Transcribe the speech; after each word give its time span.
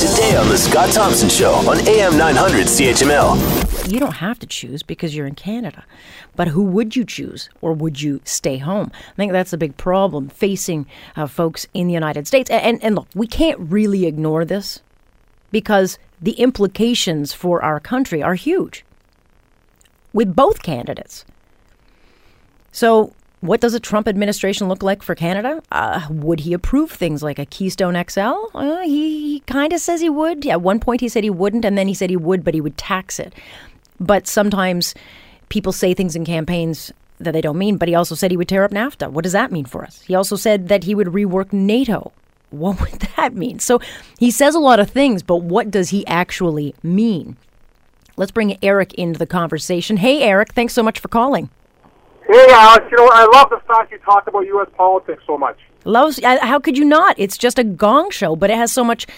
today 0.00 0.34
on 0.34 0.48
The 0.48 0.56
Scott 0.56 0.90
Thompson 0.94 1.28
Show 1.28 1.52
on 1.68 1.86
AM 1.86 2.16
900 2.16 2.66
CHML. 2.68 3.92
You 3.92 4.00
don't 4.00 4.12
have 4.12 4.38
to 4.38 4.46
choose 4.46 4.82
because 4.82 5.14
you're 5.14 5.26
in 5.26 5.34
Canada. 5.34 5.84
But 6.34 6.48
who 6.48 6.62
would 6.62 6.96
you 6.96 7.04
choose 7.04 7.50
or 7.60 7.74
would 7.74 8.00
you 8.00 8.22
stay 8.24 8.56
home? 8.56 8.90
I 8.94 9.14
think 9.16 9.32
that's 9.32 9.52
a 9.52 9.58
big 9.58 9.76
problem 9.76 10.30
facing 10.30 10.86
uh, 11.16 11.26
folks 11.26 11.66
in 11.74 11.86
the 11.86 11.92
United 11.92 12.26
States. 12.26 12.48
And, 12.48 12.62
and, 12.62 12.82
and 12.82 12.94
look, 12.94 13.08
we 13.14 13.26
can't 13.26 13.60
really 13.60 14.06
ignore 14.06 14.46
this 14.46 14.80
because 15.50 15.98
the 16.18 16.32
implications 16.32 17.34
for 17.34 17.62
our 17.62 17.78
country 17.78 18.22
are 18.22 18.36
huge 18.36 18.86
with 20.14 20.34
both 20.34 20.62
candidates. 20.62 21.26
So, 22.72 23.12
what 23.40 23.60
does 23.60 23.74
a 23.74 23.80
Trump 23.80 24.06
administration 24.06 24.68
look 24.68 24.82
like 24.82 25.02
for 25.02 25.14
Canada? 25.14 25.62
Uh, 25.72 26.06
would 26.10 26.40
he 26.40 26.52
approve 26.52 26.90
things 26.90 27.22
like 27.22 27.38
a 27.38 27.46
Keystone 27.46 28.02
XL? 28.08 28.34
Uh, 28.54 28.82
he, 28.82 29.32
he 29.32 29.40
kind 29.40 29.72
of 29.72 29.80
says 29.80 30.00
he 30.00 30.10
would. 30.10 30.46
At 30.46 30.60
one 30.60 30.78
point, 30.78 31.00
he 31.00 31.08
said 31.08 31.24
he 31.24 31.30
wouldn't, 31.30 31.64
and 31.64 31.76
then 31.78 31.88
he 31.88 31.94
said 31.94 32.10
he 32.10 32.16
would, 32.16 32.44
but 32.44 32.54
he 32.54 32.60
would 32.60 32.76
tax 32.76 33.18
it. 33.18 33.34
But 33.98 34.26
sometimes 34.26 34.94
people 35.48 35.72
say 35.72 35.94
things 35.94 36.14
in 36.14 36.24
campaigns 36.24 36.92
that 37.18 37.32
they 37.32 37.40
don't 37.40 37.58
mean, 37.58 37.76
but 37.76 37.88
he 37.88 37.94
also 37.94 38.14
said 38.14 38.30
he 38.30 38.36
would 38.36 38.48
tear 38.48 38.64
up 38.64 38.72
NAFTA. 38.72 39.10
What 39.10 39.24
does 39.24 39.32
that 39.32 39.52
mean 39.52 39.64
for 39.64 39.84
us? 39.84 40.02
He 40.02 40.14
also 40.14 40.36
said 40.36 40.68
that 40.68 40.84
he 40.84 40.94
would 40.94 41.08
rework 41.08 41.52
NATO. 41.52 42.12
What 42.50 42.80
would 42.80 43.00
that 43.16 43.34
mean? 43.34 43.58
So 43.58 43.80
he 44.18 44.30
says 44.30 44.54
a 44.54 44.60
lot 44.60 44.80
of 44.80 44.90
things, 44.90 45.22
but 45.22 45.38
what 45.38 45.70
does 45.70 45.90
he 45.90 46.06
actually 46.06 46.74
mean? 46.82 47.36
Let's 48.16 48.32
bring 48.32 48.58
Eric 48.62 48.92
into 48.94 49.18
the 49.18 49.26
conversation. 49.26 49.96
Hey, 49.96 50.22
Eric, 50.22 50.52
thanks 50.52 50.74
so 50.74 50.82
much 50.82 50.98
for 50.98 51.08
calling. 51.08 51.48
Hey, 52.30 52.46
Alex, 52.52 52.86
you 52.92 52.96
know, 52.96 53.08
I 53.12 53.26
love 53.34 53.50
the 53.50 53.58
fact 53.66 53.90
you 53.90 53.98
talk 53.98 54.28
about 54.28 54.46
U.S. 54.46 54.68
politics 54.76 55.20
so 55.26 55.36
much. 55.36 55.58
Loves, 55.84 56.22
uh, 56.22 56.38
how 56.46 56.60
could 56.60 56.78
you 56.78 56.84
not? 56.84 57.16
It's 57.18 57.36
just 57.36 57.58
a 57.58 57.64
gong 57.64 58.10
show, 58.10 58.36
but 58.36 58.50
it 58.50 58.56
has 58.56 58.70
so 58.70 58.84
much 58.84 59.08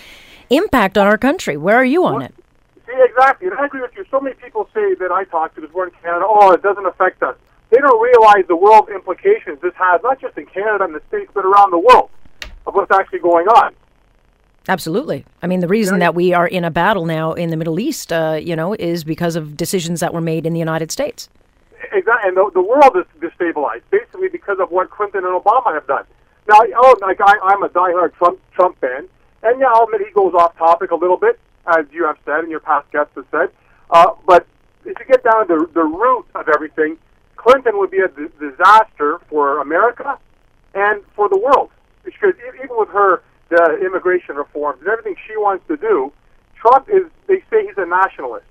impact 0.49 0.97
on 0.97 1.07
our 1.07 1.19
country. 1.19 1.59
Where 1.59 1.77
are 1.77 1.85
you 1.85 2.07
on 2.07 2.15
Well, 2.15 2.23
it? 2.23 2.35
See, 2.87 2.93
exactly. 2.97 3.49
And 3.49 3.59
I 3.59 3.67
agree 3.67 3.83
with 3.83 3.91
you. 3.99 4.07
So 4.11 4.19
many 4.19 4.35
people 4.37 4.67
say 4.73 4.95
that 4.95 5.13
I 5.13 5.25
talk 5.25 5.55
to 5.57 5.61
this 5.61 5.71
we're 5.73 5.89
in 5.89 5.93
Canada, 6.03 6.25
oh, 6.27 6.53
it 6.53 6.63
doesn't 6.63 6.87
affect 6.87 7.23
us. 7.23 7.37
They 7.69 7.77
don't 7.79 8.03
realize 8.03 8.45
the 8.49 8.57
world 8.57 8.89
implications 8.89 9.61
this 9.61 9.75
has, 9.77 10.01
not 10.03 10.19
just 10.19 10.39
in 10.39 10.47
Canada 10.47 10.85
and 10.85 10.95
the 10.95 11.03
States, 11.09 11.31
but 11.35 11.45
around 11.45 11.71
the 11.71 11.79
world 11.79 12.09
of 12.67 12.75
what's 12.75 12.91
actually 12.91 13.19
going 13.19 13.47
on. 13.49 13.75
Absolutely. 14.69 15.27
I 15.43 15.49
mean, 15.49 15.61
the 15.61 15.69
reason 15.69 15.99
that 15.99 16.15
we 16.15 16.33
are 16.33 16.47
in 16.47 16.65
a 16.65 16.71
battle 16.71 17.05
now 17.05 17.35
in 17.35 17.51
the 17.51 17.59
Middle 17.59 17.79
East, 17.79 18.11
uh, 18.11 18.39
you 18.41 18.57
know, 18.57 18.75
is 18.75 19.05
because 19.05 19.37
of 19.37 19.55
decisions 19.57 20.01
that 20.01 20.15
were 20.15 20.21
made 20.23 20.47
in 20.47 20.55
the 20.55 20.59
United 20.59 20.91
States. 20.91 21.29
Exactly. 21.93 22.29
And 22.29 22.37
the, 22.37 22.51
the 22.55 22.63
world 22.63 22.97
is 22.97 23.05
destabilized, 23.21 23.83
basically 23.91 24.29
because 24.29 24.59
of 24.61 24.71
what 24.71 24.91
Clinton 24.91 25.25
and 25.25 25.41
Obama 25.41 25.75
have 25.75 25.87
done. 25.87 26.05
Now, 26.49 26.59
oh, 26.77 26.97
like 27.01 27.21
I, 27.21 27.35
I'm 27.43 27.63
a 27.63 27.69
diehard 27.69 28.15
Trump 28.15 28.41
Trump 28.53 28.81
fan, 28.81 29.09
and 29.43 29.61
yeah, 29.61 29.67
I'll 29.73 29.85
admit 29.85 30.01
he 30.07 30.13
goes 30.13 30.35
off 30.35 30.57
topic 30.57 30.91
a 30.91 30.97
little 30.97 31.17
bit, 31.17 31.39
as 31.67 31.87
you 31.93 32.05
have 32.05 32.17
said 32.25 32.41
and 32.41 32.51
your 32.51 32.61
past 32.61 32.91
guests 32.91 33.13
have 33.15 33.27
said. 33.31 33.51
Uh, 33.91 34.13
but 34.27 34.47
if 34.85 34.99
you 34.99 35.05
get 35.07 35.23
down 35.23 35.47
to 35.49 35.69
the 35.73 35.85
root 35.85 36.25
of 36.35 36.49
everything, 36.49 36.97
Clinton 37.37 37.79
would 37.79 37.91
be 37.91 37.99
a 37.99 38.09
d- 38.09 38.29
disaster 38.41 39.21
for 39.29 39.61
America 39.61 40.19
and 40.75 41.03
for 41.15 41.29
the 41.29 41.39
world. 41.39 41.71
Because 42.05 42.35
even 42.59 42.69
with 42.71 42.89
her 42.89 43.23
the 43.51 43.79
immigration 43.85 44.35
reforms 44.37 44.81
and 44.81 44.89
everything 44.89 45.15
she 45.29 45.37
wants 45.37 45.65
to 45.69 45.77
do, 45.77 46.13
Trump 46.57 46.89
is. 46.89 47.03
They 47.29 47.41
say 47.51 47.67
he's 47.67 47.79
a 47.79 47.87
nationalist. 47.87 48.47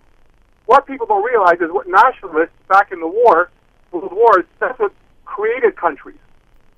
What 0.65 0.85
people 0.85 1.07
don't 1.07 1.23
realize 1.23 1.59
is 1.59 1.71
what 1.71 1.87
nationalists 1.87 2.55
back 2.69 2.91
in 2.91 2.99
the 2.99 3.07
war, 3.07 3.49
World 3.91 4.13
Wars, 4.13 4.45
that's 4.59 4.77
what 4.79 4.93
created 5.25 5.75
countries. 5.75 6.17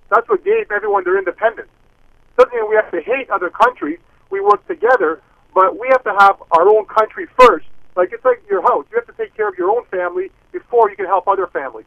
That's 0.10 0.28
what 0.30 0.44
gave 0.44 0.72
everyone 0.72 1.04
their 1.04 1.18
independence. 1.18 1.70
Doesn't 2.38 2.54
mean 2.54 2.70
we 2.70 2.76
have 2.76 2.92
to 2.92 3.02
hate 3.02 3.30
other 3.30 3.50
countries. 3.50 4.00
We 4.30 4.42
work 4.42 4.66
together, 4.68 5.22
but 5.54 5.80
we 5.80 5.88
have 5.92 6.04
to 6.04 6.16
have 6.20 6.42
our 6.52 6.68
own 6.68 6.86
country 6.86 7.28
first. 7.40 7.66
Like 7.96 8.12
it's 8.12 8.26
like 8.26 8.42
your 8.50 8.62
house. 8.62 8.86
You 8.92 8.98
have 8.98 9.08
to 9.08 9.14
take 9.14 9.36
care 9.36 9.48
of 9.48 9.56
your 9.58 9.70
own 9.70 9.86
family 9.92 10.32
before 10.52 10.90
you 10.90 10.96
can 10.96 11.06
help 11.06 11.28
other 11.28 11.48
families. 11.48 11.83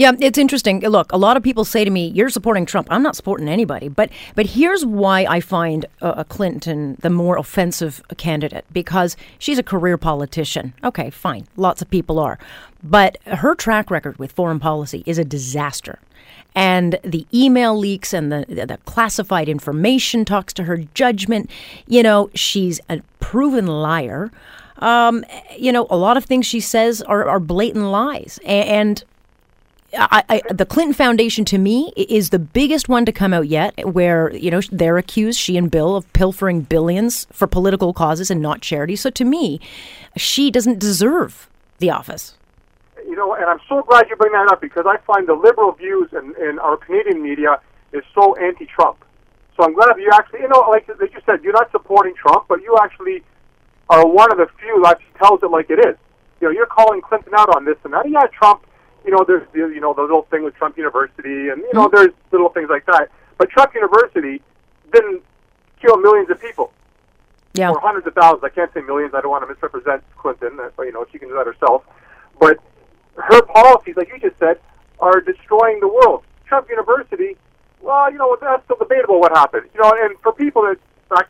Yeah, 0.00 0.12
it's 0.18 0.38
interesting. 0.38 0.80
Look, 0.80 1.12
a 1.12 1.18
lot 1.18 1.36
of 1.36 1.42
people 1.42 1.62
say 1.62 1.84
to 1.84 1.90
me, 1.90 2.06
"You're 2.06 2.30
supporting 2.30 2.64
Trump." 2.64 2.88
I'm 2.90 3.02
not 3.02 3.16
supporting 3.16 3.50
anybody, 3.50 3.88
but 3.88 4.08
but 4.34 4.46
here's 4.46 4.82
why 4.82 5.26
I 5.28 5.40
find 5.40 5.84
uh, 6.00 6.06
uh, 6.06 6.24
Clinton 6.24 6.96
the 7.02 7.10
more 7.10 7.36
offensive 7.36 8.02
candidate 8.16 8.64
because 8.72 9.14
she's 9.38 9.58
a 9.58 9.62
career 9.62 9.98
politician. 9.98 10.72
Okay, 10.82 11.10
fine, 11.10 11.46
lots 11.54 11.82
of 11.82 11.90
people 11.90 12.18
are, 12.18 12.38
but 12.82 13.18
her 13.26 13.54
track 13.54 13.90
record 13.90 14.18
with 14.18 14.32
foreign 14.32 14.58
policy 14.58 15.02
is 15.04 15.18
a 15.18 15.24
disaster. 15.24 15.98
And 16.54 16.98
the 17.04 17.26
email 17.34 17.76
leaks 17.76 18.14
and 18.14 18.32
the, 18.32 18.46
the 18.48 18.78
classified 18.86 19.50
information 19.50 20.24
talks 20.24 20.54
to 20.54 20.64
her 20.64 20.78
judgment. 20.94 21.50
You 21.86 22.02
know, 22.02 22.30
she's 22.34 22.80
a 22.88 23.02
proven 23.20 23.66
liar. 23.66 24.30
Um, 24.78 25.26
you 25.58 25.72
know, 25.72 25.86
a 25.90 25.98
lot 25.98 26.16
of 26.16 26.24
things 26.24 26.46
she 26.46 26.60
says 26.60 27.02
are, 27.02 27.28
are 27.28 27.38
blatant 27.38 27.84
lies. 27.84 28.40
And 28.46 29.04
I, 29.92 30.22
I, 30.28 30.42
the 30.52 30.66
Clinton 30.66 30.94
Foundation 30.94 31.44
to 31.46 31.58
me 31.58 31.92
is 31.96 32.30
the 32.30 32.38
biggest 32.38 32.88
one 32.88 33.04
to 33.06 33.12
come 33.12 33.32
out 33.32 33.48
yet, 33.48 33.92
where 33.92 34.34
you 34.34 34.50
know 34.50 34.60
they're 34.70 34.98
accused, 34.98 35.38
she 35.38 35.56
and 35.56 35.70
Bill, 35.70 35.96
of 35.96 36.10
pilfering 36.12 36.62
billions 36.62 37.26
for 37.32 37.46
political 37.46 37.92
causes 37.92 38.30
and 38.30 38.40
not 38.40 38.60
charity. 38.60 38.96
So 38.96 39.10
to 39.10 39.24
me, 39.24 39.60
she 40.16 40.50
doesn't 40.50 40.78
deserve 40.78 41.48
the 41.78 41.90
office. 41.90 42.36
You 43.06 43.16
know, 43.16 43.34
and 43.34 43.46
I'm 43.46 43.60
so 43.68 43.82
glad 43.82 44.08
you 44.08 44.16
bring 44.16 44.32
that 44.32 44.48
up 44.52 44.60
because 44.60 44.84
I 44.86 44.98
find 44.98 45.26
the 45.26 45.34
liberal 45.34 45.72
views 45.72 46.10
in, 46.12 46.34
in 46.40 46.58
our 46.60 46.76
Canadian 46.76 47.22
media 47.22 47.60
is 47.92 48.04
so 48.14 48.36
anti-Trump. 48.36 49.04
So 49.56 49.64
I'm 49.64 49.74
glad 49.74 49.96
you 49.98 50.10
actually, 50.12 50.40
you 50.40 50.48
know, 50.48 50.60
like, 50.70 50.86
like 51.00 51.12
you 51.12 51.20
said, 51.26 51.42
you're 51.42 51.52
not 51.52 51.70
supporting 51.72 52.14
Trump, 52.14 52.44
but 52.48 52.62
you 52.62 52.76
actually 52.80 53.22
are 53.88 54.06
one 54.06 54.30
of 54.30 54.38
the 54.38 54.46
few 54.60 54.80
that 54.84 55.00
tells 55.18 55.42
it 55.42 55.50
like 55.50 55.70
it 55.70 55.80
is. 55.80 55.96
You 56.40 56.48
know, 56.48 56.50
you're 56.50 56.66
calling 56.66 57.00
Clinton 57.00 57.32
out 57.36 57.54
on 57.56 57.64
this 57.64 57.76
and 57.82 57.92
that. 57.92 58.08
Yeah, 58.08 58.26
Trump. 58.32 58.64
You 59.04 59.12
know, 59.12 59.24
there's 59.26 59.46
the, 59.52 59.58
you 59.58 59.80
know 59.80 59.94
the 59.94 60.02
little 60.02 60.22
thing 60.30 60.42
with 60.44 60.54
Trump 60.54 60.76
University, 60.76 61.48
and 61.48 61.58
you 61.62 61.72
know 61.72 61.88
there's 61.92 62.12
little 62.32 62.50
things 62.50 62.68
like 62.68 62.86
that. 62.86 63.08
But 63.38 63.50
Trump 63.50 63.74
University 63.74 64.42
didn't 64.92 65.22
kill 65.80 65.96
millions 65.96 66.28
of 66.30 66.40
people 66.40 66.72
Yeah, 67.54 67.70
or 67.70 67.80
hundreds 67.80 68.06
of 68.06 68.14
thousands. 68.14 68.44
I 68.44 68.50
can't 68.50 68.72
say 68.74 68.82
millions. 68.82 69.14
I 69.14 69.20
don't 69.22 69.30
want 69.30 69.42
to 69.44 69.48
misrepresent 69.48 70.02
Clinton. 70.18 70.60
uh, 70.60 70.68
But, 70.76 70.82
you 70.84 70.92
know, 70.92 71.06
she 71.10 71.18
can 71.18 71.28
do 71.28 71.34
that 71.34 71.46
herself. 71.46 71.84
But 72.38 72.58
her 73.16 73.40
policies, 73.42 73.96
like 73.96 74.08
you 74.12 74.18
just 74.20 74.38
said, 74.38 74.58
are 75.00 75.20
destroying 75.22 75.80
the 75.80 75.88
world. 75.88 76.22
Trump 76.46 76.68
University, 76.68 77.36
well, 77.80 78.12
you 78.12 78.18
know, 78.18 78.36
that's 78.40 78.62
still 78.64 78.76
debatable 78.76 79.20
what 79.20 79.32
happened. 79.32 79.70
You 79.74 79.80
know, 79.80 79.92
and 80.04 80.18
for 80.22 80.32
people 80.32 80.62
that, 80.62 80.78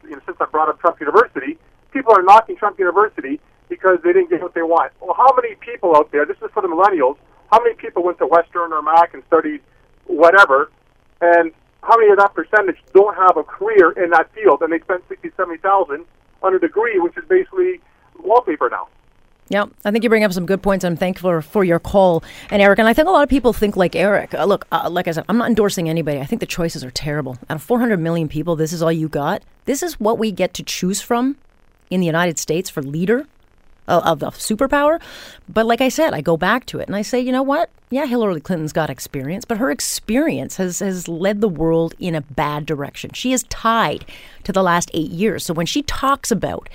you 0.02 0.10
know, 0.10 0.20
since 0.26 0.36
I 0.40 0.46
brought 0.46 0.68
up 0.68 0.80
Trump 0.80 0.98
University, 0.98 1.58
people 1.92 2.12
are 2.16 2.22
knocking 2.22 2.56
Trump 2.56 2.78
University 2.78 3.38
because 3.68 3.98
they 4.02 4.12
didn't 4.12 4.30
get 4.30 4.42
what 4.42 4.54
they 4.54 4.62
want. 4.62 4.90
Well, 5.00 5.14
how 5.14 5.32
many 5.36 5.54
people 5.56 5.94
out 5.94 6.10
there, 6.10 6.26
this 6.26 6.38
is 6.42 6.50
for 6.52 6.60
the 6.62 6.68
millennials, 6.68 7.16
how 7.50 7.62
many 7.62 7.74
people 7.74 8.02
went 8.02 8.18
to 8.18 8.26
Western 8.26 8.72
or 8.72 8.82
Mac 8.82 9.14
and 9.14 9.22
studied 9.26 9.60
whatever, 10.06 10.70
and 11.20 11.52
how 11.82 11.96
many 11.96 12.10
of 12.12 12.18
that 12.18 12.34
percentage 12.34 12.76
don't 12.94 13.16
have 13.16 13.36
a 13.36 13.42
career 13.42 13.92
in 13.92 14.10
that 14.10 14.32
field, 14.34 14.62
and 14.62 14.72
they 14.72 14.80
spent 14.80 15.02
sixty, 15.08 15.30
seventy 15.36 15.58
thousand 15.58 16.04
on 16.42 16.54
a 16.54 16.58
degree, 16.58 16.98
which 16.98 17.16
is 17.16 17.24
basically 17.28 17.80
wallpaper 18.22 18.68
now. 18.70 18.88
Yeah, 19.48 19.66
I 19.84 19.90
think 19.90 20.04
you 20.04 20.10
bring 20.10 20.22
up 20.22 20.32
some 20.32 20.46
good 20.46 20.62
points. 20.62 20.84
I'm 20.84 20.96
thankful 20.96 21.40
for 21.40 21.64
your 21.64 21.80
call, 21.80 22.22
and 22.50 22.62
Eric. 22.62 22.78
And 22.78 22.86
I 22.86 22.94
think 22.94 23.08
a 23.08 23.10
lot 23.10 23.24
of 23.24 23.28
people 23.28 23.52
think 23.52 23.76
like 23.76 23.96
Eric. 23.96 24.32
Uh, 24.32 24.44
look, 24.44 24.66
uh, 24.70 24.88
like 24.88 25.08
I 25.08 25.10
said, 25.10 25.24
I'm 25.28 25.38
not 25.38 25.48
endorsing 25.48 25.88
anybody. 25.88 26.20
I 26.20 26.24
think 26.24 26.38
the 26.38 26.46
choices 26.46 26.84
are 26.84 26.90
terrible. 26.92 27.36
Out 27.48 27.56
of 27.56 27.62
400 27.62 27.98
million 27.98 28.28
people, 28.28 28.54
this 28.54 28.72
is 28.72 28.80
all 28.80 28.92
you 28.92 29.08
got. 29.08 29.42
This 29.64 29.82
is 29.82 29.98
what 29.98 30.18
we 30.18 30.30
get 30.30 30.54
to 30.54 30.62
choose 30.62 31.00
from 31.00 31.36
in 31.90 31.98
the 31.98 32.06
United 32.06 32.38
States 32.38 32.70
for 32.70 32.80
leader 32.80 33.26
of, 33.90 34.20
the 34.20 34.26
superpower. 34.30 35.00
But 35.48 35.66
like 35.66 35.80
I 35.80 35.88
said, 35.88 36.14
I 36.14 36.20
go 36.20 36.36
back 36.36 36.66
to 36.66 36.78
it 36.78 36.86
and 36.86 36.96
I 36.96 37.02
say, 37.02 37.20
you 37.20 37.32
know 37.32 37.42
what? 37.42 37.70
Yeah, 37.90 38.06
Hillary 38.06 38.40
Clinton's 38.40 38.72
got 38.72 38.90
experience, 38.90 39.44
but 39.44 39.58
her 39.58 39.70
experience 39.70 40.56
has 40.56 40.78
has 40.78 41.08
led 41.08 41.40
the 41.40 41.48
world 41.48 41.94
in 41.98 42.14
a 42.14 42.20
bad 42.20 42.66
direction. 42.66 43.12
She 43.12 43.32
is 43.32 43.42
tied 43.44 44.04
to 44.44 44.52
the 44.52 44.62
last 44.62 44.90
eight 44.94 45.10
years. 45.10 45.44
So 45.44 45.54
when 45.54 45.66
she 45.66 45.82
talks 45.82 46.30
about 46.30 46.68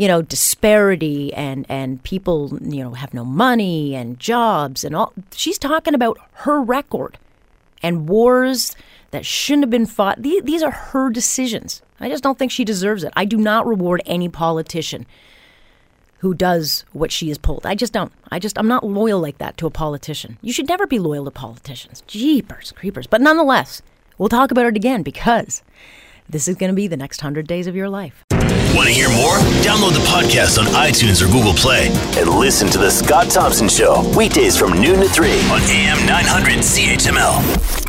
you 0.00 0.08
know 0.08 0.22
disparity 0.22 1.30
and 1.34 1.66
and 1.68 2.02
people 2.04 2.58
you 2.62 2.82
know 2.82 2.94
have 2.94 3.12
no 3.12 3.22
money 3.22 3.94
and 3.94 4.18
jobs 4.18 4.82
and 4.82 4.96
all 4.96 5.12
she's 5.30 5.58
talking 5.58 5.92
about 5.92 6.18
her 6.32 6.62
record 6.62 7.18
and 7.82 8.08
wars 8.08 8.74
that 9.10 9.26
shouldn't 9.26 9.64
have 9.64 9.70
been 9.70 9.84
fought 9.84 10.22
these, 10.22 10.42
these 10.44 10.62
are 10.62 10.70
her 10.70 11.10
decisions 11.10 11.82
i 12.00 12.08
just 12.08 12.22
don't 12.22 12.38
think 12.38 12.50
she 12.50 12.64
deserves 12.64 13.04
it 13.04 13.12
i 13.14 13.26
do 13.26 13.36
not 13.36 13.66
reward 13.66 14.00
any 14.06 14.26
politician 14.26 15.04
who 16.20 16.34
does 16.34 16.84
what 16.92 17.10
she 17.12 17.30
is 17.30 17.38
pulled. 17.38 17.66
I 17.66 17.74
just 17.74 17.92
don't 17.92 18.12
i 18.30 18.38
just 18.38 18.58
i'm 18.58 18.68
not 18.68 18.84
loyal 18.84 19.20
like 19.20 19.38
that 19.38 19.56
to 19.58 19.66
a 19.66 19.70
politician. 19.70 20.38
You 20.40 20.52
should 20.52 20.68
never 20.68 20.86
be 20.86 20.98
loyal 20.98 21.24
to 21.24 21.30
politicians. 21.30 22.02
Jeepers 22.06 22.72
creepers. 22.72 23.06
But 23.06 23.20
nonetheless 23.20 23.82
we'll 24.18 24.28
talk 24.28 24.50
about 24.50 24.66
it 24.66 24.76
again 24.76 25.02
because 25.02 25.62
this 26.28 26.46
is 26.46 26.56
going 26.56 26.70
to 26.70 26.76
be 26.76 26.86
the 26.86 26.96
next 26.96 27.22
100 27.22 27.46
days 27.46 27.66
of 27.66 27.74
your 27.74 27.88
life. 27.88 28.24
Want 28.74 28.86
to 28.86 28.94
hear 28.94 29.08
more? 29.08 29.36
Download 29.64 29.92
the 29.92 30.04
podcast 30.06 30.58
on 30.58 30.66
iTunes 30.66 31.20
or 31.20 31.26
Google 31.26 31.54
Play 31.54 31.88
and 32.16 32.30
listen 32.30 32.68
to 32.68 32.78
The 32.78 32.90
Scott 32.90 33.28
Thompson 33.30 33.68
Show 33.68 34.08
weekdays 34.16 34.56
from 34.56 34.80
noon 34.80 35.00
to 35.00 35.08
3 35.08 35.28
on 35.50 35.60
AM 35.62 36.06
900 36.06 36.58
CHML. 36.58 37.79